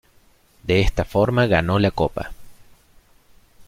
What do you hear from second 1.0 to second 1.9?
forma ganó